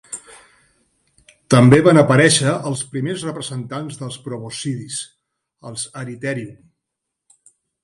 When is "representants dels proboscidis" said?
3.29-4.99